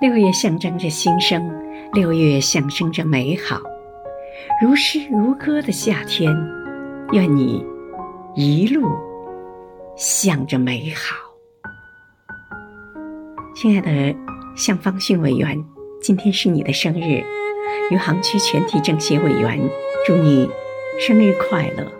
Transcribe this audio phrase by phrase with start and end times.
[0.00, 1.52] 六月象征着新生
[1.92, 3.60] 六月象征着美好。
[4.62, 6.32] 如诗如歌的夏天
[7.10, 7.64] 愿你
[8.36, 8.88] 一路
[9.96, 11.16] 向着美好。
[13.56, 14.16] 亲爱的
[14.56, 15.58] 向方训委员
[16.00, 17.20] 今天是你的生日
[17.90, 19.58] 余杭区全体政协委员
[20.06, 20.48] 祝你
[21.00, 21.97] 生日快乐。